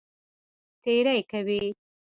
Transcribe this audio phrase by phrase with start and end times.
[0.81, 1.63] تېری کوي.